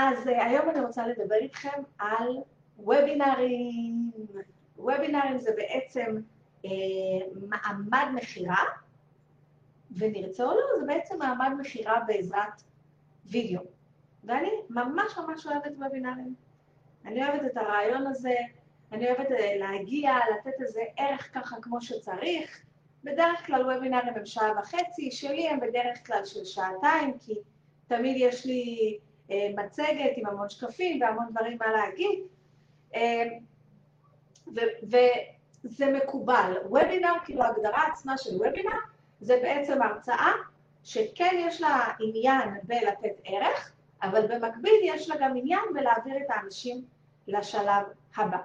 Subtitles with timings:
[0.00, 2.38] אז אה, היום אני רוצה לדבר איתכם על
[2.78, 4.10] וובינארים.
[4.76, 6.16] וובינארים זה בעצם
[6.64, 6.70] אה,
[7.48, 8.64] מעמד מכירה,
[9.90, 12.62] ונרצה או לא, זה בעצם מעמד מכירה בעזרת
[13.26, 13.62] וידאו.
[14.24, 16.34] ואני ממש ממש אוהבת וובינארים.
[17.04, 18.34] אני אוהבת את הרעיון הזה,
[18.92, 22.64] אני אוהבת אה, להגיע, לתת איזה ערך ככה כמו שצריך.
[23.04, 27.34] בדרך כלל וובינארים הם שעה וחצי, שלי הם בדרך כלל של שעתיים, כי
[27.86, 28.98] תמיד יש לי
[29.30, 32.20] מצגת עם המון שקפים והמון דברים מה להגיד.
[32.94, 33.24] אה,
[34.82, 36.52] וזה מקובל.
[36.64, 38.78] וובינר, כאילו ההגדרה עצמה של וובינר,
[39.20, 40.32] זה בעצם הרצאה
[40.84, 46.84] שכן יש לה עניין בלתת ערך, אבל במקביל יש לה גם עניין בלהעביר את האנשים
[47.28, 47.84] לשלב
[48.16, 48.38] הבא.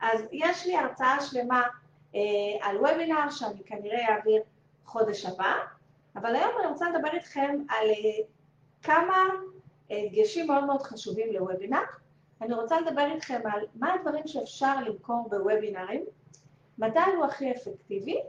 [0.00, 1.62] אז יש לי הרצאה שלמה
[2.14, 2.20] אה,
[2.60, 4.42] על וובינר שאני כנראה אעביר
[4.84, 5.54] חודש הבא,
[6.16, 8.24] אבל היום אני רוצה לדבר איתכם על אה,
[8.82, 9.16] כמה
[9.92, 11.82] דגשים מאוד מאוד חשובים לוובינר.
[12.40, 16.04] אני רוצה לדבר איתכם על מה הדברים שאפשר למכור בוובינרים,
[16.78, 18.20] מתי הוא הכי אפקטיבי,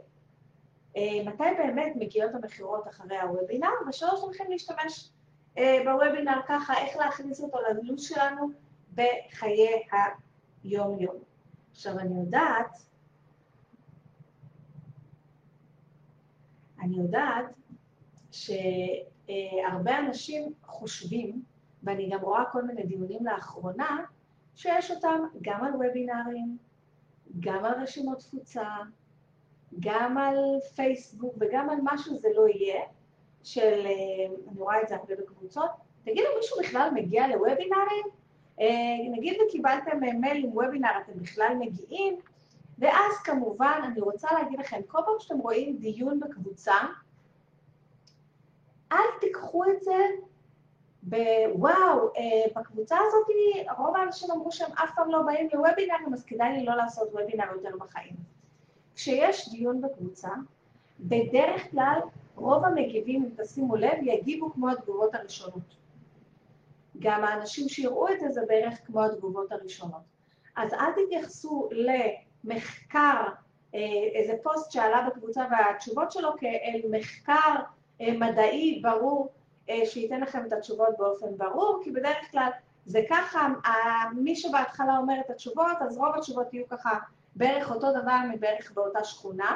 [0.96, 5.10] אה, מתי באמת מגיעות המכירות אחרי הוובינר, ושלוש הולכים להשתמש
[5.58, 8.50] אה, בוובינר ככה, איך להכניס אותו ללו"ז שלנו
[8.94, 9.82] בחיי
[10.64, 11.16] היום-יום.
[11.70, 12.76] עכשיו אני יודעת,
[16.80, 17.46] אני יודעת
[19.26, 21.42] שהרבה אנשים חושבים
[21.82, 24.04] ואני גם רואה כל מיני דיונים לאחרונה,
[24.54, 26.56] שיש אותם גם על וובינארים,
[27.40, 28.68] גם על רשימות תפוצה,
[29.80, 30.36] גם על
[30.74, 32.80] פייסבוק וגם על מה שזה לא יהיה,
[33.42, 35.70] של, אה, אני רואה את זה הרבה בקבוצות,
[36.04, 38.06] תגידו, מישהו בכלל מגיע לוובינארים?
[38.60, 38.66] אה,
[39.10, 42.16] נגיד וקיבלתם מייל עם וובינאר, אתם בכלל מגיעים?
[42.78, 46.74] ואז כמובן, אני רוצה להגיד לכם, כל פעם שאתם רואים דיון בקבוצה,
[48.92, 50.06] אל תיקחו את זה
[51.02, 53.26] בוואו, אה, בקבוצה הזאת
[53.78, 57.52] רוב האנשים אמרו שהם אף פעם לא באים לוובינרים, אז כדאי לי לא לעשות וובינר
[57.52, 58.14] יותר בחיים.
[58.94, 60.28] כשיש דיון בקבוצה,
[61.00, 62.00] בדרך כלל
[62.36, 65.76] רוב המגיבים, אם תשימו לב, יגיבו כמו התגובות הראשונות.
[66.98, 70.02] גם האנשים שיראו את זה זה בערך כמו התגובות הראשונות.
[70.56, 73.22] אז אל תתייחסו למחקר,
[73.74, 73.80] אה,
[74.14, 77.54] איזה פוסט שעלה בקבוצה והתשובות שלו כאל מחקר
[78.00, 79.32] מדעי ברור
[79.70, 82.50] אה, שייתן לכם את התשובות באופן ברור, כי בדרך כלל
[82.86, 83.48] זה ככה,
[84.16, 86.98] מי שבהתחלה אומר את התשובות, אז רוב התשובות יהיו ככה
[87.36, 89.54] בערך אותו דבר מבערך באותה שכונה,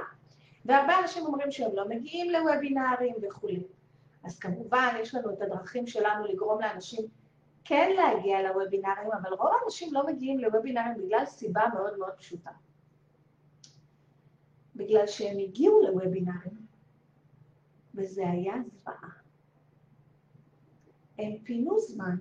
[0.64, 3.62] והרבה אנשים אומרים שהם לא מגיעים לוובינארים וכולי.
[4.24, 7.06] אז כמובן, יש לנו את הדרכים שלנו לגרום לאנשים
[7.64, 12.50] כן להגיע לוובינארים, אבל רוב האנשים לא מגיעים לוובינארים בגלל סיבה מאוד מאוד פשוטה.
[14.76, 16.59] בגלל שהם הגיעו לוובינארים,
[17.94, 19.10] וזה היה זוועה.
[21.18, 22.16] הם פינו זמן,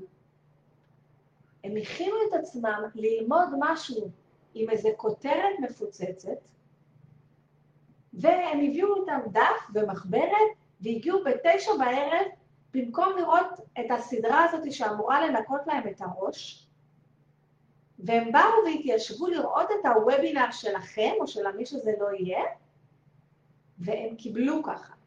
[1.63, 4.12] הם הכינו את עצמם ללמוד משהו
[4.53, 6.38] עם איזה כותרת מפוצצת,
[8.13, 10.50] והם הביאו איתם דף ומחברת,
[10.81, 12.28] והגיעו בתשע בערב,
[12.74, 16.68] במקום לראות את הסדרה הזאת שאמורה לנקות להם את הראש,
[18.00, 22.44] והם באו והתיישבו לראות את הוובינר שלכם, או של מי שזה לא יהיה,
[23.78, 24.98] והם קיבלו ככה.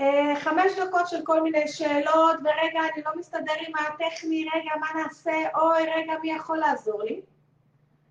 [0.00, 5.02] אה, חמש דקות של כל מיני שאלות, ורגע, אני לא מסתדר עם הטכני, רגע, מה
[5.02, 7.20] נעשה, אוי, רגע, מי יכול לעזור לי?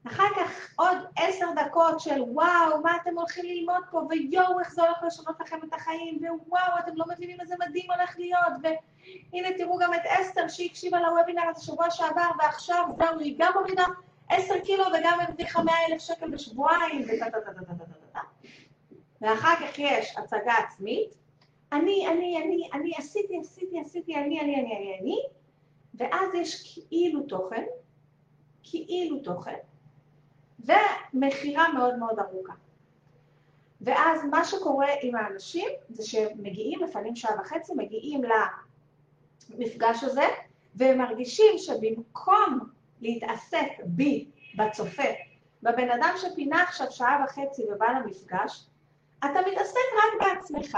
[0.08, 4.82] אחר כך עוד עשר דקות של וואו, מה אתם הולכים ללמוד פה, ויואו, איך זה
[4.82, 9.78] הולך לשנות לכם את החיים, ווואו, אתם לא מבינים איזה מדהים הולך להיות, והנה תראו
[9.78, 13.86] גם את אסתר שהקשיבה לוובינר הזה שבוע שעבר, ועכשיו זהו, היא גם מורידה
[14.30, 17.08] עשר קילו וגם הרוויחה מאה אלף שקל בשבועיים,
[19.22, 21.23] ואחר כך יש הצגה עצמית,
[21.74, 25.18] אני, אני, אני, אני עשיתי, עשיתי, עשיתי, אני, אני, אני, אני, אני,
[25.94, 27.64] ואז יש כאילו תוכן,
[28.64, 29.56] כאילו תוכן,
[30.60, 32.54] ומכירה מאוד מאוד ארוכה.
[33.82, 38.22] ואז מה שקורה עם האנשים זה שהם מגיעים, לפעמים שעה וחצי, מגיעים
[39.50, 40.26] למפגש הזה,
[40.76, 42.60] והם מרגישים שבמקום
[43.02, 44.28] להתעסק בי,
[44.58, 45.04] בצופה,
[45.64, 48.66] בבן אדם שפינה עכשיו שעה וחצי ובא למפגש,
[49.20, 50.78] אתה מתעסק רק בעצמך,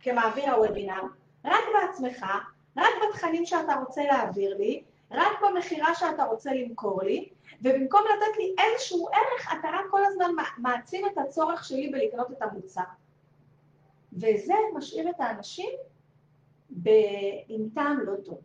[0.00, 1.02] כמעביר הוובינר,
[1.44, 2.26] רק בעצמך,
[2.76, 7.28] רק בתכנים שאתה רוצה להעביר לי, רק במכירה שאתה רוצה למכור לי,
[7.62, 12.42] ובמקום לתת לי איזשהו ערך, אתה רק כל הזמן מעצים את הצורך שלי בלקנות את
[12.42, 12.82] המוצר.
[14.12, 15.70] וזה משאיר את האנשים
[17.48, 18.38] עם טעם לא טוב.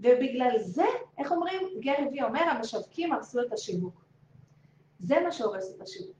[0.00, 0.86] ובגלל זה,
[1.18, 4.04] איך אומרים, גרי וי אומר, המשווקים הרסו את השיווק.
[5.00, 6.15] זה מה שהורס את השיווק.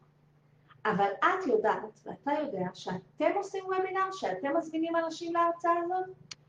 [0.91, 6.07] אבל את יודעת, ואתה יודע, שאתם עושים וובינר, שאתם מזמינים אנשים להרצאה הזאת,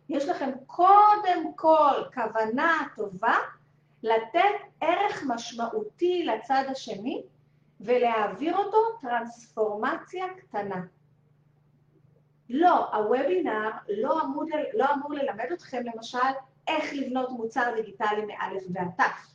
[0.10, 3.38] יש לכם קודם כל כוונה טובה
[4.04, 7.24] לתת ערך משמעותי לצד השני
[7.82, 10.82] ולהעביר אותו טרנספורמציה קטנה.
[12.50, 14.44] לא, הוובינר לא אמור,
[14.74, 16.18] לא אמור ללמד אתכם למשל
[16.68, 19.34] איך לבנות מוצר דיגיטלי מאלף ועד תף.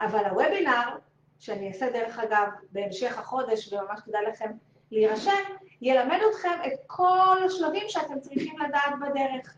[0.00, 0.96] אבל הוובינר,
[1.38, 4.50] שאני אעשה דרך אגב בהמשך החודש, וממש כדאי לכם
[4.90, 5.42] להירשם,
[5.82, 9.54] ילמד אתכם את כל השלבים שאתם צריכים לדעת בדרך.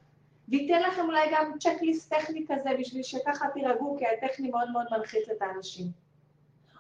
[0.49, 5.29] וייתן לכם אולי גם צ'קליסט טכני כזה, בשביל שככה תירגעו, כי הטכני מאוד מאוד מלחיץ
[5.29, 5.87] את האנשים.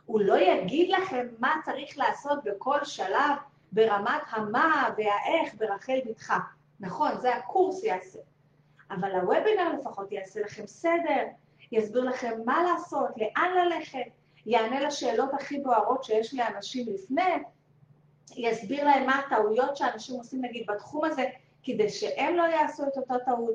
[0.06, 3.36] הוא לא יגיד לכם מה צריך לעשות בכל שלב
[3.72, 6.34] ברמת המה והאיך ברחל בתך.
[6.80, 8.18] נכון, זה הקורס יעשה.
[8.90, 11.26] אבל הוובינר לפחות יעשה לכם סדר,
[11.72, 13.98] יסביר לכם מה לעשות, לאן ללכת,
[14.50, 17.22] יענה לשאלות הכי בוערות שיש לאנשים לפני,
[18.36, 21.24] יסביר להם מה הטעויות שאנשים עושים נגיד בתחום הזה,
[21.62, 23.54] כדי שהם לא יעשו את אותה טעות,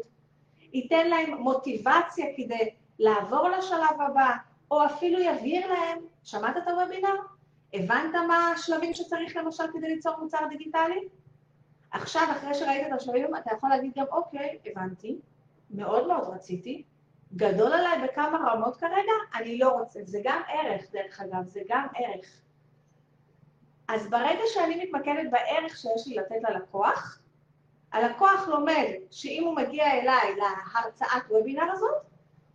[0.73, 2.69] ייתן להם מוטיבציה כדי
[2.99, 4.31] לעבור לשלב הבא,
[4.71, 7.15] או אפילו יבהיר להם, שמעת את הוובינר?
[7.73, 11.07] הבנת מה השלבים שצריך למשל כדי ליצור מוצר דיגיטלי?
[11.91, 15.19] עכשיו, אחרי שראית את השלבים, אתה יכול להגיד גם, אוקיי, הבנתי,
[15.71, 16.83] מאוד מאוד רציתי,
[17.35, 19.99] גדול עליי בכמה רמות כרגע, אני לא רוצה.
[20.03, 22.41] זה גם ערך, דרך אגב, זה גם ערך.
[23.87, 27.19] אז ברגע שאני מתמקדת בערך שיש לי לתת ללקוח,
[27.91, 31.95] הלקוח לומד שאם הוא מגיע אליי להרצאת וובינר הזאת,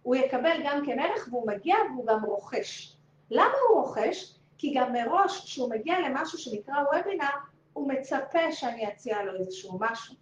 [0.03, 2.97] הוא יקבל גם כן ערך והוא מגיע והוא גם רוכש.
[3.31, 4.35] למה הוא רוכש?
[4.59, 7.26] כי גם מראש, כשהוא מגיע למשהו שנקרא וובינר,
[7.73, 10.15] הוא מצפה שאני אציע לו איזשהו משהו.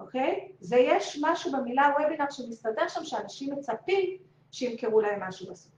[0.00, 0.48] אוקיי?
[0.60, 4.18] זה יש משהו במילה וובינר שמסתדר שם, שאנשים מצפים
[4.50, 5.72] שימכרו להם משהו בסוף.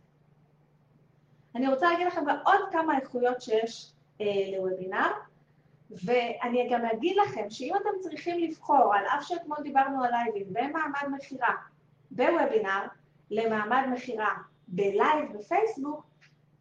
[1.55, 4.27] אני רוצה להגיד לכם עוד כמה איכויות שיש אה,
[4.57, 5.11] לוובינר,
[5.91, 10.73] ואני גם אגיד לכם שאם אתם צריכים לבחור, על אף שאתמול דיברנו על לייבים, בין
[10.73, 11.55] מעמד מכירה
[12.11, 12.87] בוובינר
[13.31, 14.35] למעמד מכירה
[14.69, 16.07] בלייב בפייסבוק,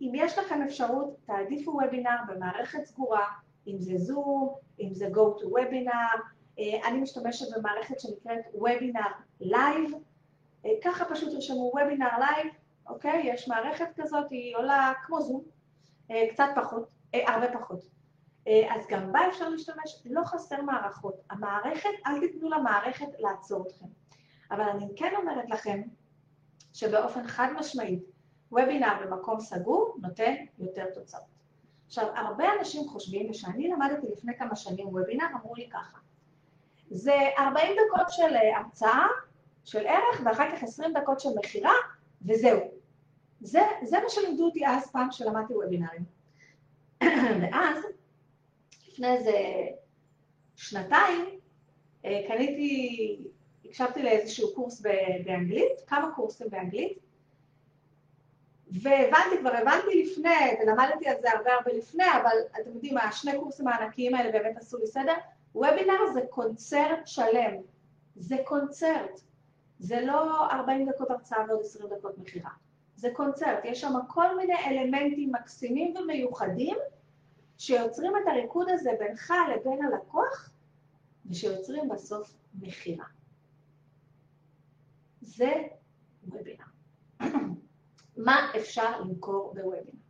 [0.01, 3.25] אם יש לכם אפשרות, תעדיפו וובינר במערכת סגורה,
[3.67, 6.19] אם זה זום, אם זה go to webinar,
[6.83, 9.01] אני משתמשת במערכת שנקראת וובינר
[9.39, 9.91] לייב,
[10.65, 12.53] אה, ככה פשוט תרשמו וובינר לייב,
[12.87, 13.21] אוקיי?
[13.33, 15.41] יש מערכת כזאת, היא עולה כמו זום,
[16.11, 18.01] אה, קצת פחות, הרבה פחות.
[18.69, 21.15] אז גם בה אפשר להשתמש, לא חסר מערכות.
[21.29, 23.85] המערכת, אל תיתנו למערכת לעצור אתכם.
[24.51, 25.81] אבל אני כן אומרת לכם
[26.73, 28.03] שבאופן חד משמעית,
[28.51, 31.23] וובינר במקום סגור נותן יותר תוצאות.
[31.87, 35.97] עכשיו, הרבה אנשים חושבים, ושאני למדתי לפני כמה שנים וובינר, אמרו לי ככה,
[36.91, 39.07] זה 40 דקות של אה, הרצאה,
[39.65, 41.73] של ערך, ואחר כך 20 דקות של מכירה,
[42.25, 42.59] וזהו.
[43.41, 46.03] זה, זה מה שלימדו אותי אז פעם שלמדתי וובינרים.
[47.41, 47.85] ואז,
[48.87, 49.33] לפני איזה
[50.55, 51.25] שנתיים,
[52.05, 53.17] אה, קניתי,
[53.65, 54.81] הקשבתי לאיזשהו קורס
[55.25, 56.97] באנגלית, כמה קורסים באנגלית,
[58.71, 63.67] והבנתי, כבר הבנתי לפני, ולמדתי על זה הרבה הרבה לפני, אבל אתם יודעים, השני קורסים
[63.67, 65.13] הענקיים האלה באמת עשו לי סדר.
[65.55, 67.55] וובינר זה קונצרט שלם,
[68.15, 69.21] זה קונצרט,
[69.79, 72.51] זה לא 40 דקות הרצאה ועוד 20 דקות מכירה,
[72.95, 76.77] זה קונצרט, יש שם כל מיני אלמנטים מקסימים ומיוחדים
[77.57, 80.51] שיוצרים את הריקוד הזה בינך לבין הלקוח
[81.25, 83.05] ושיוצרים בסוף מכירה.
[85.21, 85.51] זה
[86.27, 86.65] וובינר.
[88.25, 90.01] מה אפשר למכור בוובינר?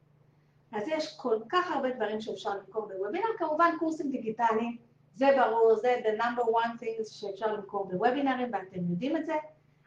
[0.72, 4.78] אז יש כל כך הרבה דברים שאפשר למכור בוובינר, כמובן קורסים דיגיטליים,
[5.16, 9.34] זה ברור, זה the number one thing שאפשר למכור בוובינרים, ואתם יודעים את זה,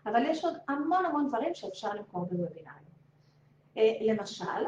[0.07, 2.85] אבל יש עוד המון המון דברים שאפשר למכור בוובינרים.
[3.77, 4.65] אה, למשל,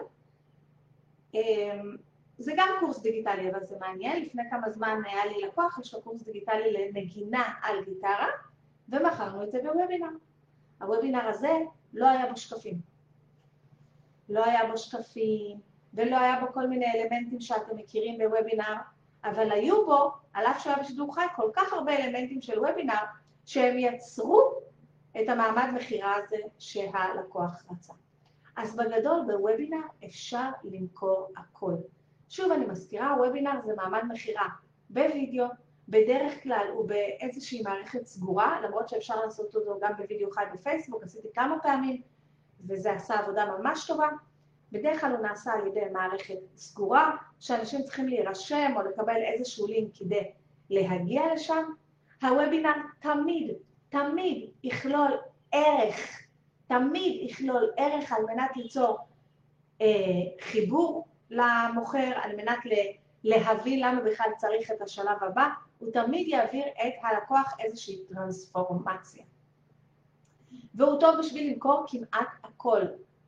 [1.34, 1.80] אה,
[2.38, 6.02] זה גם קורס דיגיטלי, אבל זה מעניין, לפני כמה זמן היה לי לקוח, יש לו
[6.02, 8.26] קורס דיגיטלי לנגינה על גיטרה,
[8.88, 10.08] ומכרנו את זה בוובינר.
[10.80, 11.52] הוובינר הזה
[11.92, 12.80] לא היה בו שקפים.
[14.28, 15.60] לא היה בו שקפים,
[15.94, 18.74] ולא היה בו כל מיני אלמנטים שאתם מכירים בוובינר,
[19.30, 22.94] אבל היו בו, על אף שהוא היה בשידור חי, כל כך הרבה אלמנטים של וובינר,
[23.46, 24.52] שהם יצרו
[25.20, 27.92] את המעמד מכירה הזה שהלקוח רצה.
[28.56, 31.74] אז בגדול, בוובינר אפשר למכור הכל.
[32.28, 34.48] שוב, אני מזכירה, וובינר זה מעמד מכירה
[34.90, 35.46] בווידאו,
[35.88, 41.28] בדרך כלל הוא באיזושהי מערכת סגורה, למרות שאפשר לעשות אותו גם בווידאו חי בפייסבוק, עשיתי
[41.34, 42.02] כמה פעמים,
[42.66, 44.08] וזה עשה עבודה ממש טובה.
[44.72, 49.96] בדרך כלל הוא נעשה על ידי מערכת סגורה, שאנשים צריכים להירשם או לקבל איזשהו לינק
[49.96, 50.30] כדי
[50.70, 51.64] להגיע לשם.
[52.22, 53.50] הוובינר תמיד,
[53.88, 55.10] תמיד יכלול
[55.52, 56.22] ערך,
[56.66, 58.98] תמיד יכלול ערך על מנת ליצור
[59.80, 59.86] אה,
[60.40, 62.58] חיבור למוכר על מנת
[63.24, 69.24] להבין למה בכלל צריך את השלב הבא, הוא תמיד יעביר את הלקוח איזושהי טרנספורמציה.
[70.74, 72.80] והוא טוב בשביל למכור כמעט הכל.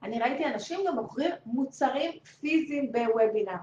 [0.03, 3.57] אני ראיתי אנשים גם מוכרים מוצרים פיזיים בוובינר.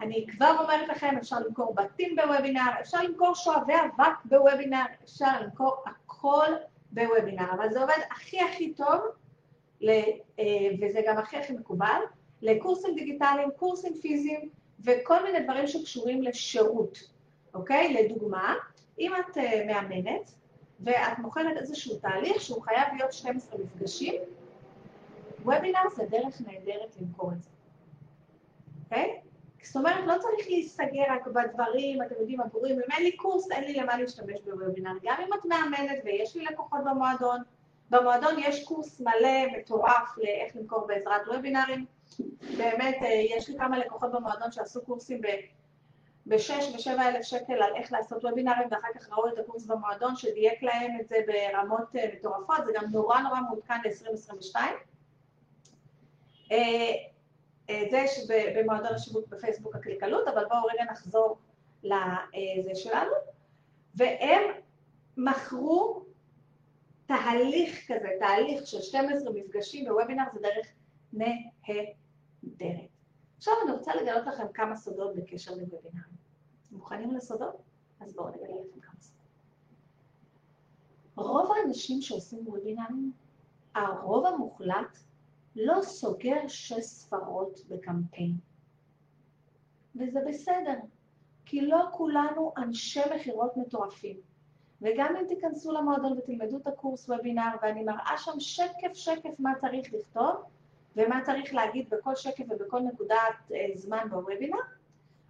[0.00, 5.84] אני כבר אומרת לכם, אפשר למכור בתים בוובינר, אפשר למכור שואבי אבק בוובינר, אפשר למכור
[5.86, 6.48] הכל
[6.90, 9.00] בוובינר, אבל זה עובד הכי הכי טוב,
[9.82, 10.02] אה,
[10.80, 12.00] וזה גם הכי הכי מקובל,
[12.42, 14.48] לקורסים דיגיטליים, קורסים פיזיים
[14.84, 16.98] וכל מיני דברים שקשורים לשירות,
[17.54, 17.92] אוקיי?
[17.92, 18.54] לדוגמה,
[18.98, 20.30] אם את אה, מאמנת
[20.80, 24.14] ואת מוכרת איזשהו תהליך שהוא חייב להיות 12 מפגשים,
[25.46, 27.50] וובינר זה דרך נהדרת למכור את זה,
[28.84, 29.20] אוקיי?
[29.62, 33.64] זאת אומרת, לא צריך להיסגר רק בדברים, אתם יודעים, הברורים, אם אין לי קורס, אין
[33.64, 34.92] לי למה להשתמש בוובינר.
[35.02, 37.42] גם אם את מאמנת ויש לי לקוחות במועדון,
[37.90, 41.84] במועדון יש קורס מלא, מטורף, לאיך למכור בעזרת וובינרים.
[42.58, 47.92] באמת, אה, יש לי כמה לקוחות במועדון שעשו קורסים ב-6 ו-7 אלף שקל על איך
[47.92, 52.66] לעשות וובינרים, ואחר כך ראו את הקורס במועדון שדייק להם את זה ברמות אה, מטורפות,
[52.66, 54.56] זה גם נורא נורא מעודכן ל-2022.
[56.52, 56.92] אה,
[57.90, 61.38] זה במועדון השיווק בפייסבוק הקלקלות, אבל בואו רגע נחזור
[61.82, 63.12] לזה שלנו.
[63.94, 64.42] והם
[65.16, 66.04] מכרו
[67.06, 70.66] תהליך כזה, תהליך של 12 מפגשים בוובינר זה דרך
[71.12, 72.88] נהדרת.
[73.36, 76.02] עכשיו אני רוצה לגלות לכם כמה סודות בקשר לוובינר.
[76.66, 77.56] אתם מוכנים לסודות?
[78.00, 79.26] אז בואו נגלה לכם כמה סודות.
[81.16, 83.12] רוב האנשים שעושים וובינרים,
[83.74, 84.98] הרוב המוחלט
[85.56, 88.32] לא סוגר שש ספרות בקמפיין.
[89.96, 90.74] וזה בסדר,
[91.44, 94.16] כי לא כולנו אנשי מכירות מטורפים.
[94.82, 99.92] וגם אם תיכנסו למועדון ותלמדו את הקורס וובינר, ואני מראה שם שקף שקף מה צריך
[99.92, 100.34] לכתוב,
[100.96, 104.58] ומה צריך להגיד בכל שקף ובכל נקודת אה, זמן בוובינר,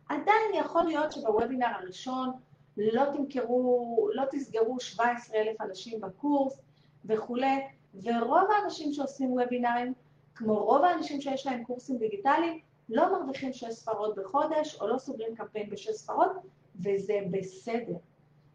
[0.08, 2.30] עדיין יכול להיות שבוובינר הראשון
[2.76, 6.60] לא תמכרו, לא תסגרו 17 אלף אנשים בקורס
[7.04, 7.60] וכולי,
[8.02, 9.94] ורוב האנשים שעושים וובינרים
[10.36, 15.34] כמו רוב האנשים שיש להם קורסים דיגיטליים, לא מרוויחים שש ספרות בחודש, או לא סוגרים
[15.34, 16.30] קמפיין בשש ספרות,
[16.76, 17.96] וזה בסדר.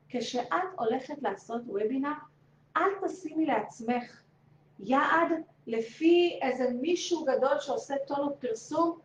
[0.09, 0.47] כשאת
[0.79, 2.11] הולכת לעשות וובינר,
[2.77, 4.21] אל תשימי לעצמך
[4.79, 5.31] יעד
[5.67, 8.99] לפי איזה מישהו גדול שעושה טונות פרסום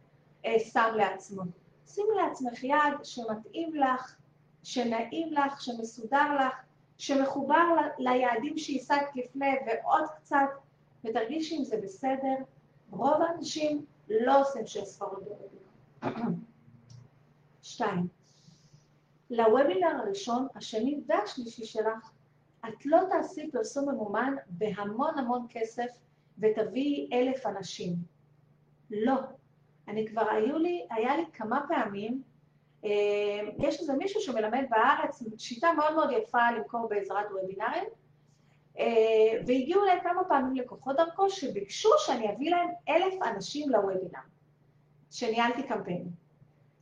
[0.47, 1.43] אה, שם לעצמו.
[1.87, 4.17] שימי לעצמך יעד שמתאים לך,
[4.63, 6.55] שנעים לך, שמסודר לך,
[6.99, 10.49] שמחובר ליעדים שהשגת לפני ועוד קצת,
[11.05, 12.35] ותרגישי אם זה בסדר,
[12.91, 16.31] רוב האנשים לא עושים שש ספרות בוובינר.
[17.63, 18.09] שתיים,
[19.31, 22.11] לוובינר הראשון, השני והשלישי שלך,
[22.69, 25.87] את לא תעשי פרסום ממומן בהמון המון כסף
[26.39, 27.95] ותביאי אלף אנשים.
[28.91, 29.17] לא.
[29.89, 32.23] אני כבר, היו לי, היה לי כמה פעמים,
[32.85, 37.85] אה, יש איזה מישהו שמלמד בארץ שיטה מאוד מאוד יפה למכור בעזרת וובינרים,
[39.47, 44.21] והגיעו אליי כמה פעמים לקוחות דרכו שביקשו שאני אביא להם אלף אנשים לוובינר,
[45.11, 46.09] שניהלתי קמפיין.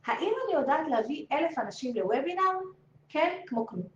[0.05, 2.59] האם אני יודעת להביא אלף אנשים לוובינר?
[3.09, 3.87] כן, כמו כלום.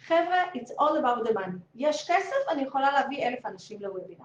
[0.00, 1.58] חבר'ה, it's all about the money.
[1.74, 4.24] יש כסף, אני יכולה להביא אלף אנשים לוובינר.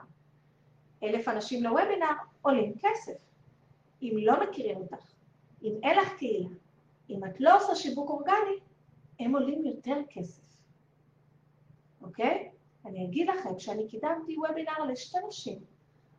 [1.04, 3.18] אלף אנשים לוובינר עולים כסף.
[4.02, 5.12] אם לא מכירים אותך,
[5.64, 6.50] אם אין לך קהילה,
[7.10, 8.60] אם את לא עושה שיווק אורגני,
[9.20, 10.44] הם עולים יותר כסף.
[12.02, 12.53] אוקיי?
[12.86, 15.60] אני אגיד לכם שאני קידמתי וובינר לשתי נשים,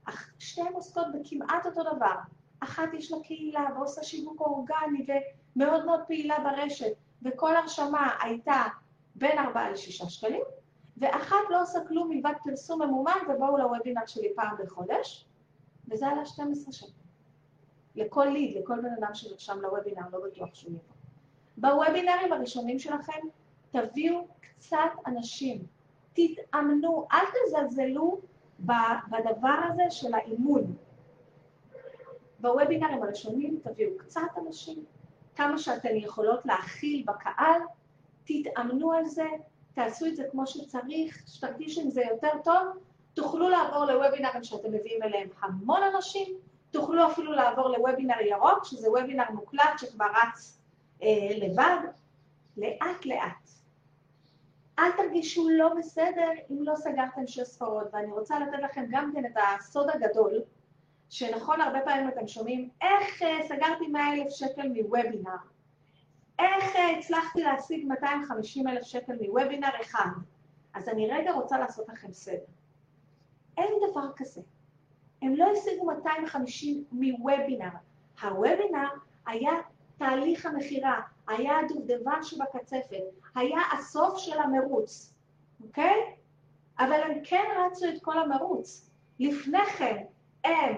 [0.04, 2.14] אך שתיהן עוסקות בכמעט אותו דבר.
[2.60, 5.06] אחת יש לה קהילה ועושה שיווק אורגני
[5.56, 6.92] ומאוד מאוד פעילה ברשת,
[7.22, 8.62] וכל הרשמה הייתה
[9.14, 10.42] בין 4 ל-6 שקלים,
[10.96, 15.26] ואחת לא עושה כלום מלבד פרסום ממומן ובואו לוובינר שלי פעם בחודש,
[15.88, 17.04] וזה עלה 12 שקלים.
[17.96, 20.94] לכל ליד, לכל בן אדם שנרשם לוובינר, לא בטוח שהוא יבוא.
[21.56, 23.20] בוובינרים הראשונים שלכם
[23.70, 25.66] תביאו קצת אנשים,
[26.14, 28.20] תתאמנו, אל תזלזלו
[28.60, 30.76] בדבר הזה של האימון.
[32.40, 34.84] בוובינרים הראשונים תביאו קצת אנשים,
[35.36, 37.60] כמה שאתן יכולות להכיל בקהל,
[38.24, 39.26] תתאמנו על זה,
[39.74, 42.66] תעשו את זה כמו שצריך, שתרגישו עם זה יותר טוב,
[43.14, 46.36] תוכלו לעבור לוובינרים שאתם מביאים אליהם המון אנשים,
[46.70, 50.60] תוכלו אפילו לעבור לוובינר ירוק, שזה וובינר מוקלט שכבר רץ
[51.02, 51.78] אה, לבד,
[52.56, 53.53] לאט לאט.
[54.78, 59.26] אל תרגישו לא בסדר אם לא סגרתם שש ספרות, ואני רוצה לתת לכם גם כן
[59.26, 60.42] את הסוד הגדול,
[61.10, 65.36] שנכון, הרבה פעמים אתם שומעים, איך uh, סגרתי 100 אלף שקל מוובינר?
[66.38, 70.10] איך uh, הצלחתי להשיג 250 אלף שקל מוובינר אחד?
[70.74, 72.44] אז אני רגע רוצה לעשות לכם סדר.
[73.58, 74.40] אין דבר כזה.
[75.22, 77.68] הם לא השיגו 250 מוובינר.
[78.22, 78.88] הוובינר
[79.26, 79.52] היה
[79.98, 83.02] תהליך המכירה, היה הדובדבן שבקצפת,
[83.34, 85.14] היה הסוף של המרוץ,
[85.62, 86.14] אוקיי?
[86.78, 88.90] אבל הם כן רצו את כל המרוץ.
[89.20, 90.04] לפני כן
[90.44, 90.74] הם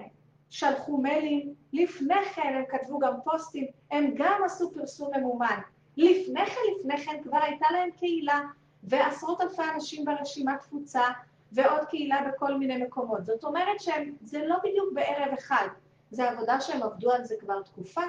[0.49, 5.59] שלחו מיילים, לפני כן הם כתבו גם פוסטים, הם גם עשו פרסום ממומן.
[5.97, 8.41] לפני כן, לפני כן כבר הייתה להם קהילה
[8.83, 11.03] ועשרות אלפי אנשים ברשימת תפוצה
[11.51, 13.25] ועוד קהילה בכל מיני מקומות.
[13.25, 15.67] זאת אומרת שזה לא בדיוק בערב אחד,
[16.11, 18.01] זה עבודה שהם עבדו על זה כבר תקופה,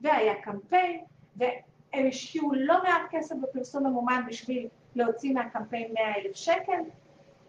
[0.00, 1.04] והיה קמפיין,
[1.96, 6.80] והם השקיעו לא מעט כסף בפרסום ממומן בשביל להוציא מהקמפיין 100 אלף שקל,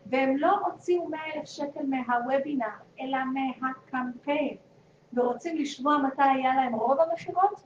[0.06, 2.68] והם לא הוציאו 100 אלף שקל מהוובינר,
[3.00, 4.58] אלא מהקמפיין.
[5.13, 7.63] ורוצים לשמוע מתי היה להם רוב המכירות?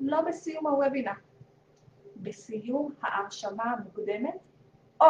[0.00, 1.12] לא בסיום הוובינר.
[2.16, 4.38] בסיום ההרשמה המוקדמת,
[5.00, 5.06] או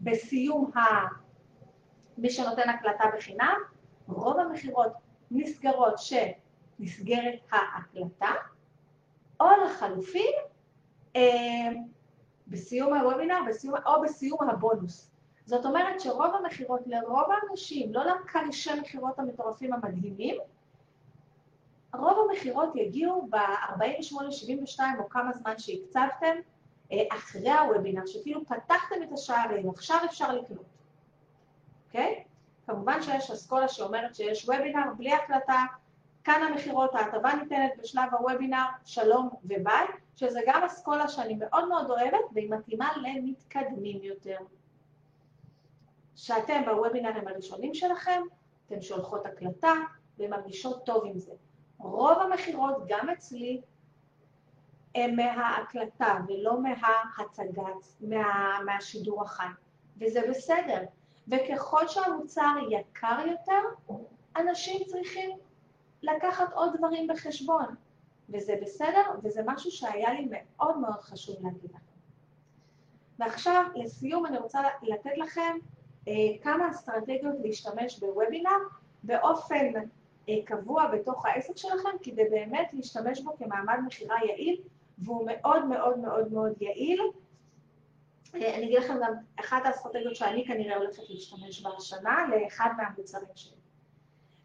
[0.00, 0.80] בסיום ה...
[2.18, 3.60] מי שנותן הקלטה בחינם,
[4.08, 4.92] רוב המכירות
[5.30, 8.32] נסגרות שנסגרת ההקלטה,
[9.42, 10.32] או לחלופין,
[11.16, 11.68] אה,
[12.48, 15.10] בסיום הוובינר בסיום, או בסיום הבונוס.
[15.46, 20.36] זאת אומרת שרוב המכירות לרוב האנשים, לא לקרשי מכירות המטורפים המדהימים,
[21.94, 26.36] רוב המכירות יגיעו ב-48-72 או כמה זמן שהקצבתם
[26.92, 30.64] אה, אחרי הוובינר, שכאילו פתחתם את השערים, עכשיו אפשר לקנות,
[31.86, 32.24] אוקיי?
[32.66, 35.62] כמובן שיש אסכולה שאומרת שיש וובינר בלי הקלטה,
[36.24, 39.86] כאן המכירות, ההטבה ניתנת בשלב הוובינר, שלום וביי,
[40.16, 44.36] שזה גם אסכולה שאני מאוד מאוד אוהבת והיא מתאימה למתקדמים יותר.
[46.16, 48.22] שאתם בוובינרים הראשונים שלכם,
[48.66, 49.72] אתן שולחות הקלטה
[50.18, 51.32] ומרגישות טוב עם זה.
[51.78, 53.60] רוב המכירות, גם אצלי,
[54.94, 59.46] הם מההקלטה ולא מההצגת, מה, מהשידור החי.
[60.00, 60.82] וזה בסדר.
[61.28, 63.94] וככל שהמוצר יקר יותר,
[64.36, 65.30] אנשים צריכים
[66.02, 67.74] לקחת עוד דברים בחשבון.
[68.28, 71.92] וזה בסדר, וזה משהו שהיה לי מאוד מאוד חשוב להגיד לכם.
[73.18, 75.56] ועכשיו, לסיום, אני רוצה לתת לכם
[76.08, 78.58] אה, כמה אסטרטגיות להשתמש בוובינר
[79.02, 79.72] באופן
[80.28, 84.60] אה, קבוע בתוך העסק שלכם, כדי באמת להשתמש בו כמעמד מכירה יעיל,
[84.98, 87.00] והוא מאוד מאוד מאוד מאוד יעיל.
[88.34, 93.26] אה, אני אגיד לכם גם אחת האסטרטגיות שאני כנראה הולכת להשתמש בה השנה לאחד מהמוצרים
[93.34, 93.61] שלי.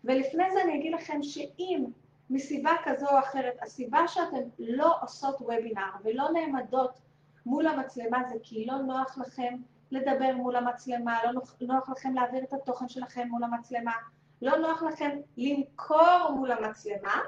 [0.08, 1.86] ולפני זה אני אגיד לכם שאם
[2.30, 7.00] מסיבה כזו או אחרת, הסיבה שאתן לא עושות וובינר ולא נעמדות
[7.46, 9.58] מול המצלמה זה כי לא נוח לכם
[9.92, 13.92] לדבר מול המצלמה, לא נוח, נוח לכם להעביר את התוכן שלכם מול המצלמה,
[14.42, 17.22] לא נוח לכם למכור מול המצלמה,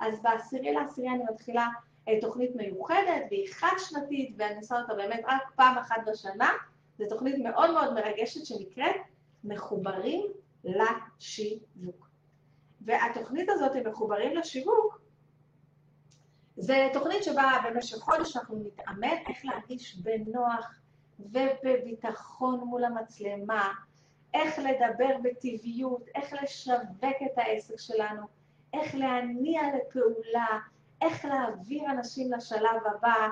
[0.00, 1.68] אז בעשירי לעשירי אני מתחילה
[2.08, 6.50] אה, תוכנית מיוחדת והיא חד שנתית ואני עושה אותה באמת רק פעם אחת בשנה,
[6.98, 8.96] זו תוכנית מאוד מאוד מרגשת שנקראת
[9.44, 10.26] מחוברים
[10.64, 12.03] לשיווק.
[12.84, 15.00] והתוכנית הזאת, הם מחוברים לשיווק,
[16.56, 20.74] זה תוכנית שבה במשך חודש אנחנו נתאמן איך להרגיש בנוח
[21.18, 23.72] ובביטחון מול המצלמה,
[24.34, 28.26] איך לדבר בטבעיות, איך לשווק את העסק שלנו,
[28.72, 30.58] איך להניע לפעולה,
[31.02, 33.28] איך להעביר אנשים לשלב הבא.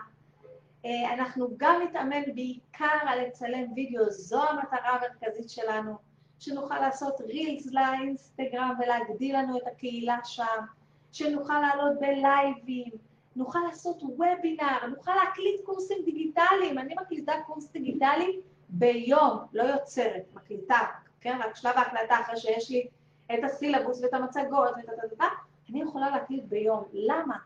[0.84, 6.11] אה, אנחנו גם נתאמן בעיקר על לצלם וידאו, זו המטרה המרכזית שלנו,
[6.42, 10.64] שנוכל לעשות רילס לאינסטגרם ולהגדיל לנו את הקהילה שם,
[11.12, 12.92] שנוכל לעלות בלייבים,
[13.36, 16.78] נוכל לעשות וובינר, נוכל להקליט קורסים דיגיטליים.
[16.78, 20.78] אני מקליטה קורס דיגיטלי ביום, לא יוצרת, מקליטה,
[21.20, 21.38] כן?
[21.44, 22.86] רק שלב ההקלטה אחרי שיש לי
[23.34, 25.24] את הסילבוס ואת המצגות ואת ה...
[25.70, 26.84] אני יכולה להקליט ביום.
[26.92, 27.36] למה?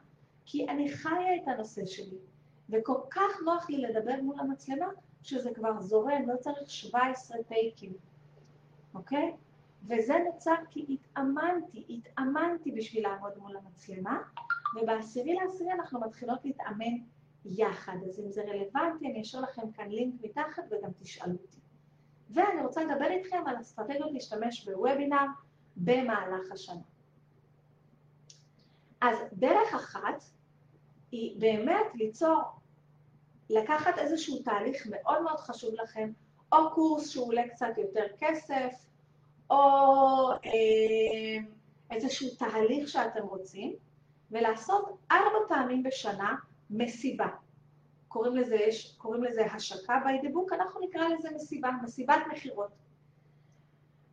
[0.46, 2.16] כי אני חיה את הנושא שלי,
[2.70, 4.86] וכל כך נוח לי לדבר מול המצלמה,
[5.22, 7.92] שזה כבר זורם, לא צריך 17 טייקים,
[8.96, 9.32] אוקיי?
[9.88, 14.18] וזה נוצר כי התאמנתי, התאמנתי בשביל לעמוד מול המצלמה,
[14.76, 16.96] ובעשירי לעשירי אנחנו מתחילות להתאמן
[17.44, 17.96] יחד.
[18.08, 21.60] אז אם זה רלוונטי, אני אשאיר לכם כאן לינק מתחת וגם תשאלו אותי.
[22.30, 25.26] ואני רוצה לדבר איתכם על אסטרטגיות להשתמש בוובינר
[25.76, 26.82] במהלך השנה.
[29.00, 30.22] אז דרך אחת
[31.12, 32.42] היא באמת ליצור,
[33.50, 36.12] לקחת איזשהו תהליך מאוד מאוד חשוב לכם,
[36.52, 38.85] או קורס שהוא עולה קצת יותר כסף,
[39.50, 39.56] או
[40.32, 41.44] אה,
[41.90, 43.72] איזשהו תהליך שאתם רוצים,
[44.30, 46.34] ולעשות ארבע פעמים בשנה
[46.70, 47.26] מסיבה.
[48.08, 48.58] קוראים לזה,
[48.98, 52.70] קוראים לזה השקה by the book, אנחנו נקרא לזה מסיבה, מסיבת מכירות.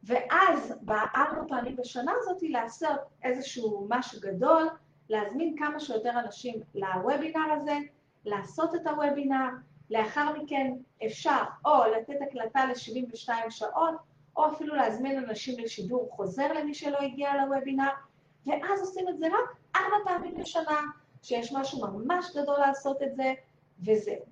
[0.03, 4.69] ואז בארבע פעמים בשנה הזאת לעשות איזשהו משהו גדול,
[5.09, 7.77] להזמין כמה שיותר אנשים לוובינר הזה,
[8.25, 9.49] לעשות את הוובינר,
[9.89, 10.73] לאחר מכן
[11.05, 13.95] אפשר או לתת הקלטה ל-72 שעות,
[14.35, 17.89] או אפילו להזמין אנשים לשידור חוזר למי שלא הגיע לוובינר,
[18.45, 20.81] ואז עושים את זה רק ארבע פעמים בשנה,
[21.21, 23.33] כשיש משהו ממש גדול לעשות את זה,
[23.79, 24.25] וזהו.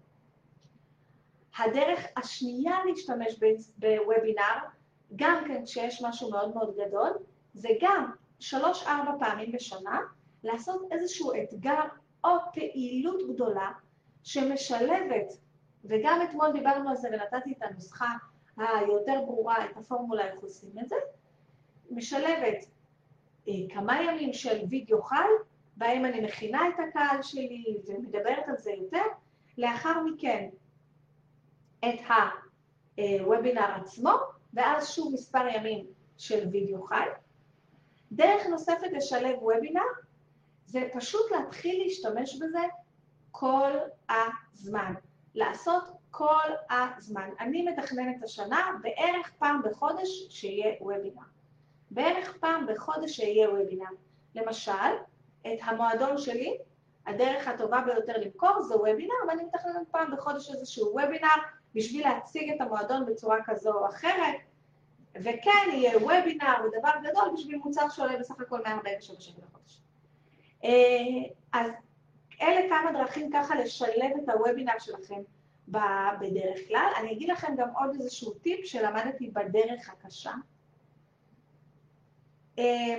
[1.58, 3.40] הדרך השנייה להשתמש
[3.78, 4.58] בוובינר,
[5.16, 7.10] גם כן כשיש משהו מאוד מאוד גדול,
[7.54, 10.00] זה גם שלוש-ארבע פעמים בשנה,
[10.44, 11.82] לעשות איזשהו אתגר
[12.24, 13.72] או פעילות גדולה
[14.24, 15.34] שמשלבת,
[15.86, 18.08] וגם אתמול דיברנו על זה ונתתי את הנוסחה
[18.58, 20.96] היותר ברורה, את הפורמולה איך עושים את זה,
[21.92, 22.66] משלבת
[23.48, 25.28] אה, כמה ימים של וידאו חי,
[25.78, 29.04] בהם אני מכינה את הקהל שלי ומדברת על זה יותר,
[29.58, 30.50] לאחר מכן
[31.80, 32.00] את
[32.98, 34.12] הוובינר עצמו,
[34.54, 35.86] ואז שוב מספר ימים
[36.18, 37.06] של וידאו חי.
[38.12, 39.82] דרך נוספת לשלב וובינר
[40.66, 42.60] זה פשוט להתחיל להשתמש בזה
[43.32, 43.72] כל
[44.10, 44.94] הזמן.
[45.36, 47.30] לעשות כל הזמן.
[47.40, 51.22] אני מתכננת השנה בערך פעם בחודש שיהיה וובינר.
[51.92, 53.90] בערך פעם בחודש שיהיה וובינר.
[54.36, 54.72] למשל,
[55.42, 56.58] את המועדון שלי,
[57.06, 61.36] הדרך הטובה ביותר למכור זה וובינר, ואני מתכננת פעם בחודש איזשהו וובינר
[61.76, 64.36] בשביל להציג את המועדון בצורה כזו או אחרת,
[65.16, 69.82] וכן יהיה וובינר ודבר גדול בשביל מוצר שעולה בסך הכל 147 שקל לחודש.
[70.64, 70.70] אה,
[71.54, 71.72] אז
[72.42, 75.22] אלה כמה דרכים ככה לשלב את הוובינר שלכם
[75.72, 76.92] בדרך כלל.
[77.00, 80.34] אני אגיד לכם גם עוד איזשהו טיפ שלמדתי בדרך הקשה.
[82.60, 82.98] אה,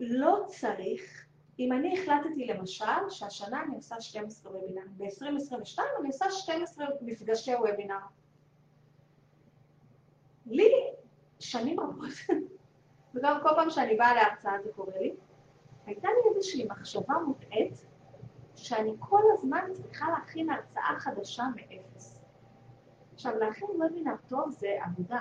[0.00, 1.24] לא צריך,
[1.58, 7.98] אם אני החלטתי למשל שהשנה אני עושה 12 וובינר, ב-2022 אני עושה 12 מפגשי וובינר.
[10.46, 10.70] לי
[11.38, 12.08] שנים רבות,
[13.14, 15.14] וגם כל פעם שאני באה להרצאה זה קורה לי,
[15.86, 17.84] הייתה לי איזושהי מחשבה מוטעית
[18.56, 22.07] שאני כל הזמן צריכה להכין הרצאה חדשה מאפס.
[23.18, 25.18] עכשיו, להכין וובינר טוב זה עבודה.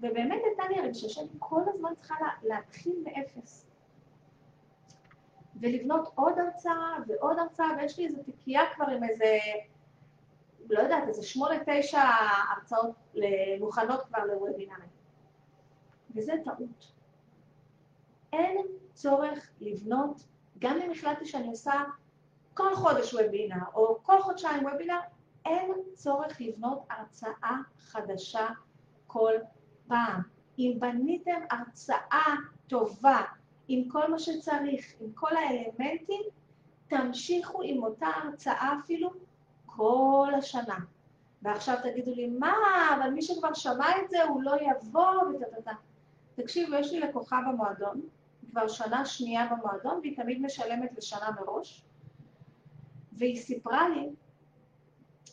[0.00, 3.66] ובאמת הייתה לי הרגשה שאני כל הזמן צריכה לה, להתחיל מאפס.
[5.60, 9.38] ולבנות עוד הרצאה ועוד הרצאה, ויש לי איזו תיקייה כבר עם איזה,
[10.70, 12.02] לא יודעת, איזה שמונה, תשע
[12.56, 13.14] הרצאות
[13.60, 14.88] מוכנות כבר לוובינרים.
[16.14, 16.92] וזה טעות.
[18.32, 20.24] אין צורך לבנות,
[20.58, 21.72] גם אם החלטתי שאני עושה
[22.54, 25.00] כל חודש וובינר, או כל חודשיים וובינר,
[25.44, 28.48] אין צורך לבנות הרצאה חדשה
[29.06, 29.32] כל
[29.86, 30.20] פעם.
[30.58, 32.34] אם בניתם הרצאה
[32.66, 33.20] טובה,
[33.68, 36.22] עם כל מה שצריך, עם כל האלמנטים,
[36.88, 39.10] תמשיכו עם אותה הרצאה אפילו
[39.66, 40.78] כל השנה.
[41.42, 42.54] ועכשיו תגידו לי, מה,
[42.96, 45.72] אבל מי שכבר שמע את זה, הוא לא יבוא, וטטטה.
[46.34, 48.00] תקשיבו, יש לי לקוחה במועדון,
[48.50, 51.84] כבר שנה שנייה במועדון, והיא תמיד משלמת לשנה מראש,
[53.12, 54.10] והיא סיפרה לי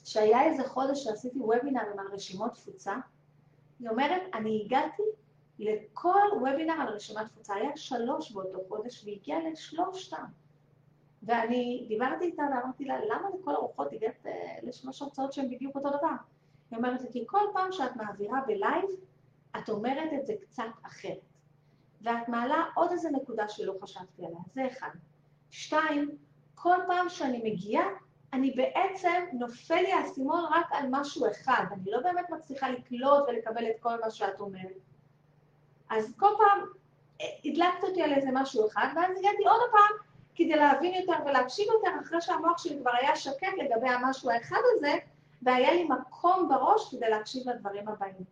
[0.04, 2.96] שהיה איזה חודש שעשיתי וובינרים על רשימות תפוצה,
[3.80, 5.04] היא אומרת, אני הגעתי
[5.60, 10.24] לכל וובינר על רשימת תפוצה, היה שלוש באותו חודש, והיא הגיעה לשלושתם.
[11.24, 15.90] ואני דיברתי איתה ואמרתי לה, למה לכל הרוחות הגעת אה, לשלוש הרצאות שהן בדיוק אותו
[15.90, 16.16] דבר?
[16.72, 18.86] היא אומרת לי, כי כל פעם שאת מעבירה בלייב,
[19.58, 21.20] את אומרת את זה קצת אחרת.
[22.02, 24.90] ואת מעלה עוד איזה נקודה שלא חשבתי עליה, זה אחד.
[25.50, 26.10] שתיים,
[26.56, 27.86] כל פעם שאני מגיעה,
[28.34, 33.70] אני בעצם, נופל לי האסימון רק על משהו אחד, אני לא באמת מצליחה לקלוט ולקבל
[33.70, 34.78] את כל מה שאת אומרת.
[35.90, 36.66] אז כל פעם
[37.22, 39.98] אה, הדלקת אותי על איזה משהו אחד, ואז הגעתי עוד פעם
[40.36, 44.96] כדי להבין יותר ולהקשיב יותר, אחרי שהמוח שלי כבר היה שקט לגבי המשהו האחד הזה,
[45.42, 48.24] והיה לי מקום בראש כדי להקשיב לדברים הבאים.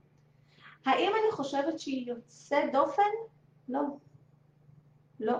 [0.86, 3.04] האם אני חושבת שהיא יוצאת דופן?
[3.70, 3.82] לא.
[5.20, 5.38] לא.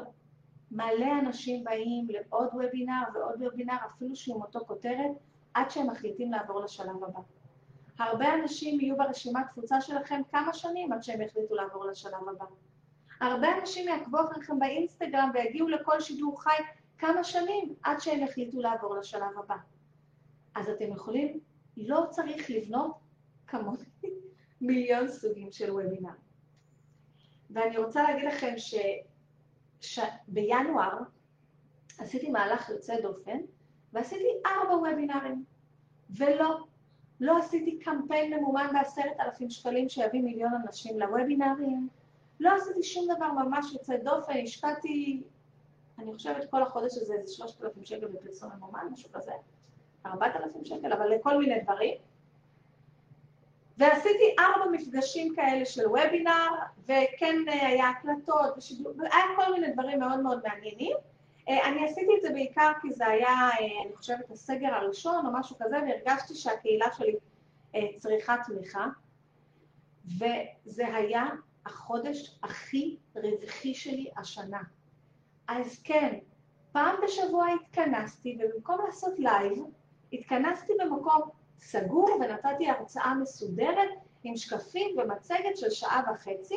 [0.72, 5.12] מלא אנשים באים לעוד וובינר ועוד וובינר, אפילו שהוא אותו כותרת,
[5.54, 7.20] עד שהם מחליטים לעבור לשלב הבא.
[8.00, 12.46] הרבה אנשים יהיו ברשימת תפוצה שלכם כמה שנים עד שהם יחליטו לעבור לשלב הבא.
[13.22, 16.56] הרבה אנשים יעקבו אחריכם באינסטגרם ויגיעו לכל שידור חי
[16.98, 19.56] כמה שנים עד שהם יחליטו לעבור לשלב הבא.
[20.56, 21.40] אז אתם יכולים,
[21.78, 22.98] לא צריך לבנות
[23.48, 23.84] כמוני
[24.62, 26.14] מיליון סוגים של וובינר.
[27.50, 28.54] ואני רוצה להגיד לכם
[29.82, 30.98] שבינואר
[32.00, 33.38] עשיתי מהלך יוצא דופן
[33.94, 35.44] ועשיתי ארבע וובינרים,
[36.10, 36.58] ולא,
[37.20, 41.90] לא עשיתי קמפיין ממומן בעשרת אלפים שקלים שיביא מיליון אנשים לוובינרים,
[42.40, 45.24] לא עשיתי שום דבר ממש יוצא דופן, השקעתי,
[46.00, 49.32] אני חושבת כל החודש הזה איזה שלושת אלפים שקל בפרסום ממומן, משהו כזה,
[50.06, 51.96] ארבעת אלפים שקל, אבל לכל מיני דברים.
[53.80, 56.50] ועשיתי ארבע מפגשים כאלה של וובינר,
[56.84, 60.98] וכן אה, היה הקלטות, ושידור, והיה כל מיני דברים מאוד מאוד מעניינים.
[61.50, 65.32] אה, אני עשיתי את זה בעיקר כי זה היה, אה, אני חושבת, הסגר הראשון או
[65.34, 67.16] משהו כזה, והרגשתי שהקהילה שלי
[67.98, 68.86] צריכה תמיכה.
[70.06, 71.26] וזה היה
[71.66, 74.62] החודש הכי רווחי שלי השנה.
[75.48, 76.20] אז כן,
[76.72, 79.54] פעם בשבוע התכנסתי, ובמקום לעשות לייב,
[80.14, 81.22] התכנסתי במקום
[81.60, 83.90] סגור ונתתי הרצאה מסודרת
[84.24, 86.56] עם שקפים ומצגת של שעה וחצי,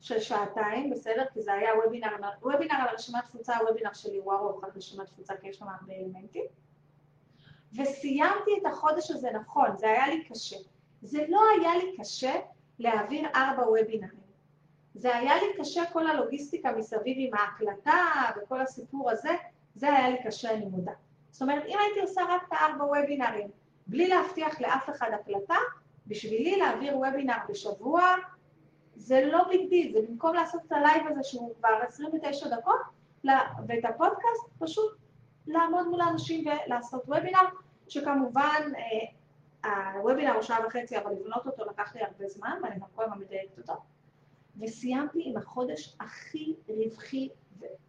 [0.00, 1.24] של שעתיים, בסדר?
[1.32, 2.08] כי זה היה וובינר,
[2.42, 5.94] וובינר על רשימת תפוצה, וובינר שלי הוא ארוך על רשימת תפוצה, כי יש שם הרבה
[5.94, 6.44] אלמנטים.
[7.72, 10.56] וסיימתי את החודש הזה נכון, זה היה לי קשה.
[11.02, 12.40] זה לא היה לי קשה
[12.78, 14.24] להעביר ארבע וובינרים.
[14.94, 18.00] זה היה לי קשה כל הלוגיסטיקה מסביב עם ההקלטה
[18.36, 19.30] וכל הסיפור הזה,
[19.74, 20.92] זה היה לי קשה, אני מודה.
[21.30, 23.48] זאת אומרת, אם הייתי עושה רק את הארבע וובינרים,
[23.86, 25.56] בלי להבטיח לאף אחד הקלטה,
[26.06, 28.02] בשבילי להעביר וובינר בשבוע,
[28.96, 32.80] זה לא big deal, זה במקום לעשות את הלייב הזה שהוא כבר 29 דקות,
[33.66, 34.92] ואת הפודקאסט, פשוט
[35.46, 37.40] לעמוד מול האנשים ולעשות וובינר,
[37.88, 42.86] שכמובן אה, הוובינר הוא שעה וחצי, אבל לבנות אותו לקח לי הרבה זמן, ואני גם
[42.94, 43.72] כל הזמן מדייקת אותו.
[44.60, 47.28] וסיימתי עם החודש הכי רווחי,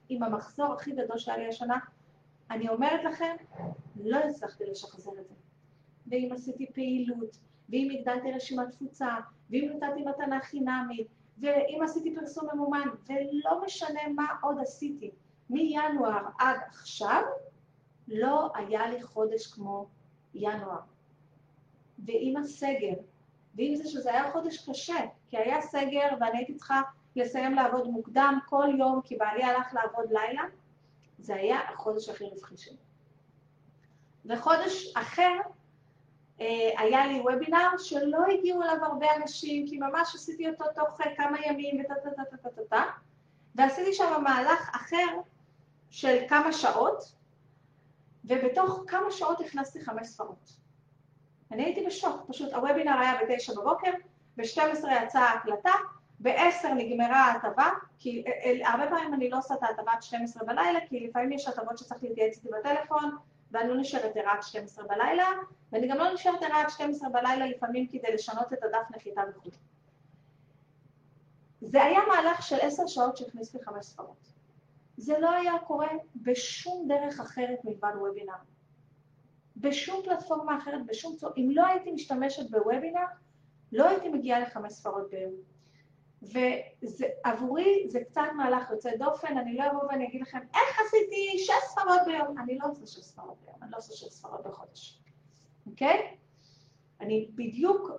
[0.10, 1.77] עם המחזור הכי גדול שהיה לי השנה.
[2.51, 3.36] אני אומרת לכם,
[3.95, 5.44] לא הצלחתי לשחזר את זה.
[6.07, 7.37] ואם עשיתי פעילות,
[7.69, 9.15] ואם הגדלתי רשימת תפוצה,
[9.49, 15.11] ואם נתתי מתנה חינמית, ואם עשיתי פרסום ממומן, ולא משנה מה עוד עשיתי,
[15.49, 17.21] מינואר עד עכשיו,
[18.07, 19.87] לא היה לי חודש כמו
[20.33, 20.79] ינואר.
[21.99, 22.93] ועם הסגר,
[23.55, 26.81] ועם זה שזה היה חודש קשה, כי היה סגר ואני הייתי צריכה
[27.15, 30.43] לסיים לעבוד מוקדם כל יום, כי בעלי הלך לעבוד לילה,
[31.19, 32.77] זה היה החודש הכי רווחי שלי.
[34.25, 35.39] וחודש אחר,
[36.77, 41.37] היה לי וובינר שלא הגיעו אליו הרבה אנשים, כי ממש עשיתי אותו תוך אה, כמה
[41.45, 42.83] ימים וטה טה טה טה טה טה
[43.55, 45.19] ועשיתי שם מהלך אחר
[45.89, 47.15] של כמה שעות,
[48.25, 50.49] ובתוך כמה שעות הכנסתי חמש ספרות.
[51.51, 53.91] אני הייתי בשוק, פשוט הוובינר היה בתשע בבוקר,
[54.37, 55.71] ב-12 יצאה ההקלטה,
[56.19, 57.69] ב-10 נגמרה ההטבה,
[57.99, 58.23] כי
[58.65, 62.03] הרבה פעמים אני לא עושה את ההטבה עד 12 בלילה, כי לפעמים יש הטבות שצריך
[62.03, 63.17] להתייעץ איתי בטלפון,
[63.51, 65.27] ואני לא נשארת ערה עד 12 בלילה,
[65.71, 69.49] ואני גם לא נשארת ערה עד 12 בלילה לפעמים כדי לשנות את הדף נחיתה וכו'.
[71.62, 74.34] זה היה מהלך של עשר שעות שהכניס לי חמש ספרות.
[74.97, 78.34] זה לא היה קורה בשום דרך אחרת מלבד וובינר.
[79.58, 81.29] בשום פלטפורמה אחרת, בשום צור...
[81.38, 83.05] אם לא הייתי משתמשת בוובינר,
[83.71, 85.34] לא הייתי מגיעה לחמש ספרות ביום.
[86.31, 91.51] ועבורי זה קצת מהלך יוצא דופן, אני לא אבוא ואני אגיד לכם, איך עשיתי שש
[91.67, 92.39] ספרות ביום?
[92.39, 95.01] אני לא עושה שש ספרות ביום, אני לא עושה שש ספרות בחודש,
[95.65, 96.17] אוקיי?
[97.01, 97.91] אני בדיוק,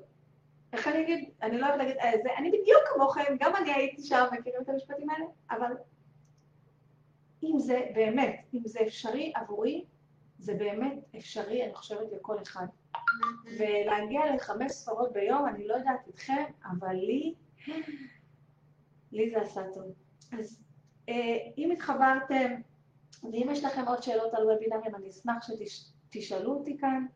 [0.73, 4.03] איך אני אגיד, אני לא אוהבת להגיד, אה, זה, אני בדיוק כמוכם, גם אני הייתי
[4.03, 5.27] שם, מכירים את המשפטים האלה?
[5.51, 5.73] אבל
[7.43, 9.85] אם זה באמת, אם זה אפשרי עבורי,
[10.39, 12.67] זה באמת אפשרי, אני חושבת, לכל אחד.
[13.59, 17.35] ולהגיע לחמש ספרות ביום, אני לא יודעת איתכם, אבל לי,
[19.12, 19.85] לי זה עשה טוב.
[20.38, 20.62] אז
[21.09, 22.55] אה, אם התחברתם,
[23.23, 27.07] ואם יש לכם עוד שאלות על וובינרים, אני אשמח שתשאלו אותי כאן.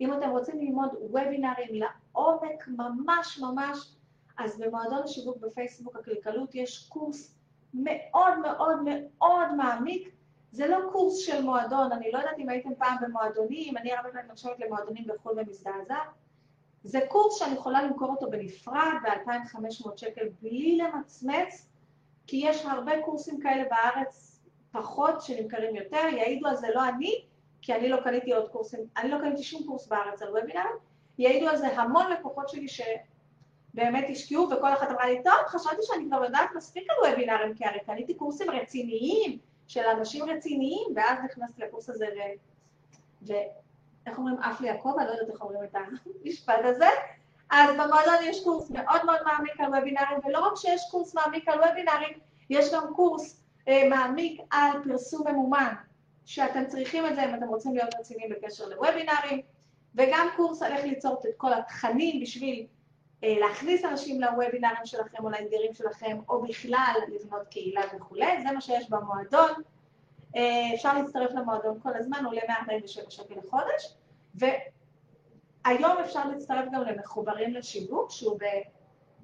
[0.00, 3.96] אם אתם רוצים ללמוד וובינרים לעומק ממש ממש,
[4.38, 7.38] אז במועדון השיווק בפייסבוק הקלקלות יש קורס
[7.74, 10.14] מאוד מאוד מאוד מעמיק
[10.54, 14.30] זה לא קורס של מועדון, אני לא יודעת אם הייתם פעם במועדונים, אני הרבה פעמים
[14.30, 16.08] נחשבת למועדונים בחו"ל ומזדעזעת.
[16.84, 21.68] זה קורס שאני יכולה למכור אותו בנפרד ב-2,500 שקל בלי למצמץ,
[22.26, 24.40] כי יש הרבה קורסים כאלה בארץ
[24.72, 27.24] פחות שנמכרים יותר, יעידו על זה לא אני,
[27.62, 30.64] כי אני לא קניתי עוד קורסים, אני לא קניתי שום קורס בארץ על וובינר,
[31.18, 36.04] יעידו על זה המון לקוחות שלי שבאמת השקיעו, וכל אחת אמרה לי, טוב, חשבתי שאני
[36.08, 41.62] כבר יודעת מספיק על וובינרים, כי הרי קניתי קורסים רציניים, של אנשים רציניים, ואז נכנסתי
[41.62, 42.06] לקורס הזה
[43.22, 43.32] ו...
[44.06, 46.88] ואיך אומרים, עף לי הכובע, לא יודעת איך אומרים את המשפט הזה.
[47.50, 51.60] אז במועדון יש קורס מאוד מאוד מעמיק על וובינרים, ולא רק שיש קורס מעמיק על
[51.60, 52.18] וובינרים,
[52.50, 55.74] יש גם קורס אה, מעמיק על פרסום ממומן,
[56.24, 59.40] שאתם צריכים את זה אם אתם רוצים להיות רציניים בקשר לוובינרים,
[59.94, 62.66] וגם קורס על איך ליצור את כל התכנים בשביל
[63.24, 68.60] אה, להכניס אנשים לוובינרים שלכם או לאתגרים שלכם, או בכלל לבנות קהילה וכולי, זה מה
[68.60, 69.50] שיש במועדון.
[70.36, 73.94] אה, אפשר להצטרף למועדון כל הזמן, עולה 147 שקל לחודש,
[74.34, 78.38] והיום אפשר להצטרף גם למחוברים לשיווק, שהוא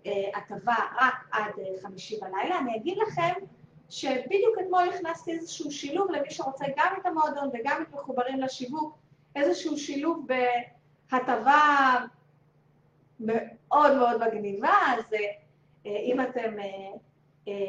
[0.04, 2.58] בהטבה רק עד אה, חמישי בלילה.
[2.58, 3.32] אני אגיד לכם
[3.90, 8.98] שבדיוק אתמול הכנסתי איזשהו שילוב למי שרוצה גם את המועדון וגם את מחוברים לשיווק,
[9.36, 10.26] איזשהו שילוב
[11.10, 11.96] בהטבה
[13.20, 15.18] מאוד מאוד מגניבה, אז אה,
[15.86, 16.56] אם אתם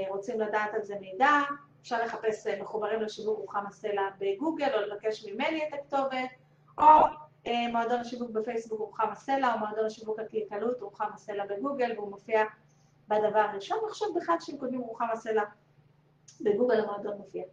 [0.09, 1.31] רוצים לדעת על זה מידע,
[1.81, 6.29] אפשר לחפש מחוברים לשיווק רוחמה סלע בגוגל, או לבקש ממני את הכתובת,
[6.77, 6.85] או
[7.71, 12.43] מועדון השיווק בפייסבוק רוחמה סלע, או מועדון השיווק הקלקלות רוחמה סלע בגוגל, והוא מופיע
[13.07, 15.43] בדבר הראשון, ועכשיו בכלל כשהם כותבים רוחמה סלע
[16.41, 17.43] בגוגל המועדון מופיע.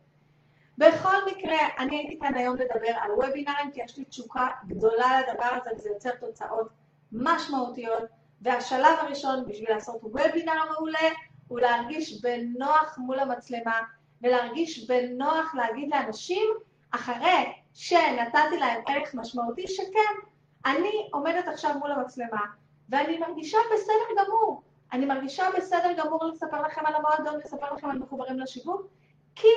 [0.79, 5.45] בכל מקרה, אני הייתי כאן היום לדבר על וובינארים, כי יש לי תשוקה גדולה לדבר
[5.45, 6.69] הזה, וזה יוצר תוצאות
[7.13, 8.03] משמעותיות.
[8.43, 11.09] והשלב הראשון בשביל לעשות וובינר מעולה,
[11.49, 13.81] הוא להרגיש בנוח מול המצלמה,
[14.23, 16.47] ולהרגיש בנוח להגיד לאנשים,
[16.91, 20.15] אחרי שנתתי להם ערך משמעותי, שכן,
[20.67, 22.45] אני עומדת עכשיו מול המצלמה,
[22.89, 24.63] ואני מרגישה בסדר גמור.
[24.93, 28.83] אני מרגישה בסדר גמור לספר לכם על המועדון, לספר לכם על מחוברים לשיווק,
[29.35, 29.49] כי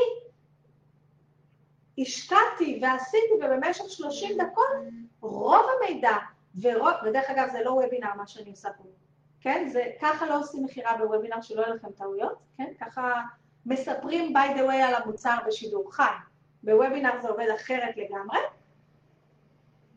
[1.98, 4.66] השקעתי ועשיתי ובמשך 30 דקות
[5.22, 6.18] רוב המידע,
[6.62, 8.84] ורוב, ודרך אגב זה לא וובינר מה שאני עושה פה,
[9.42, 9.68] כן?
[9.72, 12.74] זה, ככה לא עושים מכירה בוובינר שלא יהיו לכם טעויות, כן?
[12.80, 13.22] ככה
[13.66, 16.04] מספרים by the way על המוצר בשידור חי.
[16.64, 18.40] בוובינר זה עובד אחרת לגמרי,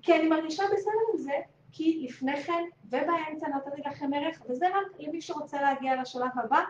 [0.03, 1.35] כי אני מרגישה בסדר עם זה,
[1.73, 6.61] כי לפני כן ובאמצע נתתי לכם ערך, וזה רק למי שרוצה להגיע לשלב הבא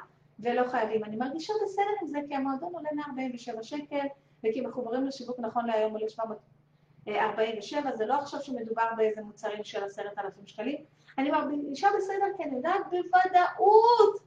[0.41, 1.05] ולא חייבים.
[1.05, 4.07] אני מרגישה בסדר עם זה, כי המועדון עולה 147 שקל,
[4.45, 10.19] וכי מחוברים לשיווק נכון להיום עולה 747, זה לא עכשיו שמדובר באיזה מוצרים של עשרת
[10.19, 10.77] אלפים שקלים.
[11.19, 14.24] אני מרגישה בסדר, כי אני יודעת בוודאות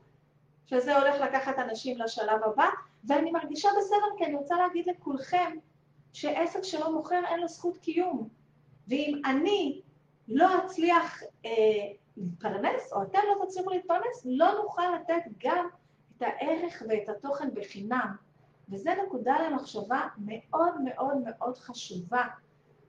[0.67, 2.69] שזה הולך לקחת אנשים לשלב הבא,
[3.07, 5.55] ואני מרגישה בסדר כי אני רוצה להגיד לכולכם
[6.13, 8.29] שעסק שלא מוכר אין לו זכות קיום.
[8.87, 9.81] ואם אני
[10.27, 11.51] לא אצליח אה,
[12.17, 15.67] להתפרנס, או אתם לא תצליחו להתפרנס, לא נוכל לתת גם
[16.17, 18.15] את הערך ואת התוכן בחינם.
[18.69, 22.23] וזו נקודה למחשבה מאוד מאוד מאוד חשובה.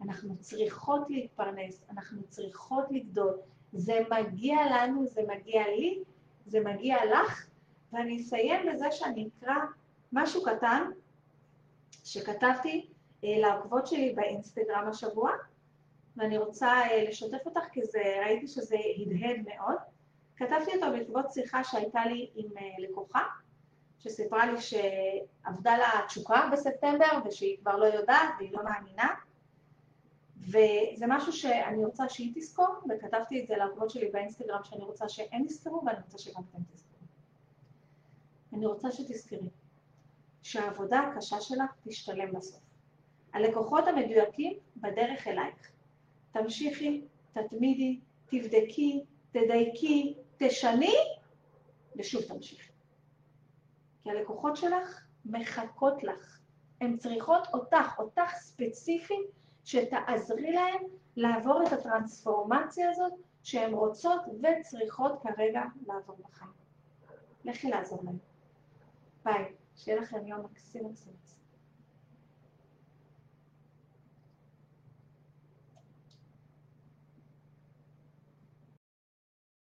[0.03, 3.37] אנחנו צריכות להתפרנס, אנחנו צריכות לגדול.
[3.73, 6.03] זה מגיע לנו, זה מגיע לי,
[6.47, 7.48] זה מגיע לך,
[7.93, 9.55] ואני אסיים בזה שאני אקרא
[10.13, 10.91] משהו קטן
[12.05, 12.89] שכתבתי
[13.25, 15.31] אה, לעקבות שלי באינסטגרם השבוע,
[16.17, 19.77] ואני רוצה אה, לשתף אותך כי זה, ראיתי שזה הדהד מאוד.
[20.37, 23.23] כתבתי אותו בעקבות שיחה שהייתה לי עם אה, לקוחה,
[23.99, 29.09] שסיפרה לי שעבדה לה תשוקה בספטמבר ושהיא כבר לא יודעת והיא לא מאמינה.
[30.41, 35.45] וזה משהו שאני רוצה שהיא תזכור, וכתבתי את זה לעקבות שלי באינסטגרם שאני רוצה שהם
[35.45, 36.88] יזכרו ואני רוצה שגם אתם תזכרו.
[38.53, 39.49] אני רוצה שתזכרי
[40.43, 42.61] שהעבודה הקשה שלך תשתלם בסוף.
[43.33, 45.73] הלקוחות המדויקים בדרך אלייך.
[46.33, 50.95] תמשיכי, תתמידי, תבדקי, תדייקי, תשני,
[51.97, 52.73] ושוב תמשיכי.
[54.03, 56.41] כי הלקוחות שלך מחכות לך.
[56.81, 59.27] הן צריכות אותך, אותך ספציפית,
[59.65, 60.83] שתעזרי להן
[61.17, 66.53] לעבור את הטרנספורמציה הזאת שהן רוצות וצריכות כרגע לעבור בחיים.
[67.45, 68.28] לכי לעזור להן.
[69.25, 69.45] ביי,
[69.77, 71.28] שיהיה לכם יום מקסים מקסים.